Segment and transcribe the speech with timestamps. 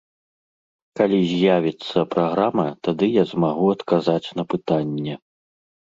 [0.99, 5.13] Калі з'явіцца праграма, тады я змагу адказаць на пытанне.